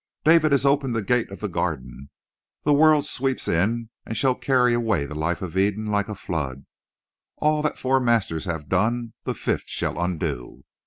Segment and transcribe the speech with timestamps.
[0.25, 2.09] "David has opened the gate of the Garden.
[2.63, 6.65] The world sweeps in and shall carry away the life of Eden like a flood.
[7.37, 10.63] All that four masters have done the fifth shall undo."